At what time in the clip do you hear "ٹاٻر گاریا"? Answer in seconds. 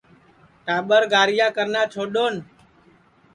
0.65-1.47